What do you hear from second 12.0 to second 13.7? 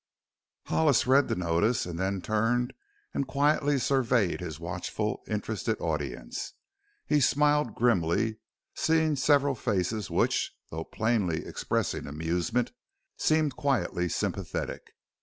amusement, seemed